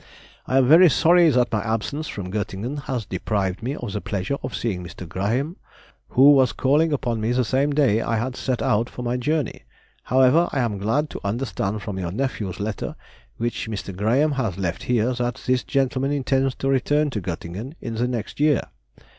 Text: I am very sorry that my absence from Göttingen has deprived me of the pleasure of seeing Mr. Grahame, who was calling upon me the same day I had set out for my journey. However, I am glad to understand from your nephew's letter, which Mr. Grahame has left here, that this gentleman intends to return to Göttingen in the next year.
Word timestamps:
I 0.47 0.57
am 0.57 0.67
very 0.67 0.89
sorry 0.89 1.29
that 1.29 1.51
my 1.51 1.61
absence 1.61 2.07
from 2.07 2.31
Göttingen 2.31 2.85
has 2.85 3.05
deprived 3.05 3.61
me 3.61 3.75
of 3.75 3.93
the 3.93 4.01
pleasure 4.01 4.39
of 4.41 4.55
seeing 4.55 4.83
Mr. 4.83 5.07
Grahame, 5.07 5.57
who 6.07 6.31
was 6.31 6.53
calling 6.53 6.91
upon 6.91 7.21
me 7.21 7.33
the 7.33 7.45
same 7.45 7.69
day 7.71 8.01
I 8.01 8.17
had 8.17 8.35
set 8.35 8.63
out 8.63 8.89
for 8.89 9.03
my 9.03 9.15
journey. 9.15 9.61
However, 10.05 10.49
I 10.51 10.61
am 10.61 10.79
glad 10.79 11.11
to 11.11 11.21
understand 11.23 11.83
from 11.83 11.99
your 11.99 12.11
nephew's 12.11 12.59
letter, 12.59 12.95
which 13.37 13.69
Mr. 13.69 13.95
Grahame 13.95 14.33
has 14.37 14.57
left 14.57 14.81
here, 14.85 15.13
that 15.13 15.43
this 15.45 15.63
gentleman 15.63 16.11
intends 16.11 16.55
to 16.55 16.67
return 16.69 17.11
to 17.11 17.21
Göttingen 17.21 17.73
in 17.79 17.93
the 17.93 18.07
next 18.07 18.39
year. 18.39 18.61